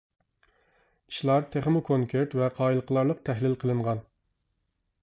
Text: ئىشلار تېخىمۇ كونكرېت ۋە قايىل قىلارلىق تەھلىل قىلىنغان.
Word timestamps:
ئىشلار 1.13 1.45
تېخىمۇ 1.57 1.83
كونكرېت 1.91 2.35
ۋە 2.41 2.49
قايىل 2.57 2.83
قىلارلىق 2.89 3.23
تەھلىل 3.31 3.59
قىلىنغان. 3.65 4.05